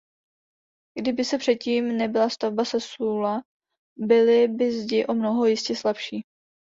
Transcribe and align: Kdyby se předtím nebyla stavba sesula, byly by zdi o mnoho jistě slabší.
Kdyby 0.99 1.25
se 1.25 1.37
předtím 1.37 1.97
nebyla 1.97 2.29
stavba 2.29 2.65
sesula, 2.65 3.41
byly 3.97 4.47
by 4.47 4.71
zdi 4.71 5.05
o 5.05 5.13
mnoho 5.13 5.45
jistě 5.45 5.75
slabší. 5.75 6.23